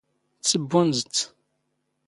ⵜⵙⴱⴱⵓⵏⵣ 0.43 0.89
ⵜⵜ. 1.05 1.17